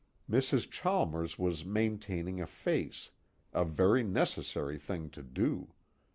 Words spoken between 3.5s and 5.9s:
a very necessary thing to do.